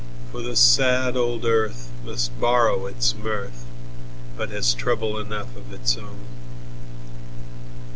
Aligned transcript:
For 0.31 0.41
the 0.41 0.55
sad 0.55 1.15
old 1.15 1.45
earth 1.45 1.91
must 2.03 2.31
borrow 2.39 2.87
it's 2.87 3.13
mirth, 3.13 3.65
But 4.35 4.49
has 4.49 4.73
trouble 4.73 5.19
enough 5.19 5.55
of 5.55 5.71
it's 5.71 5.95
own. 5.95 6.25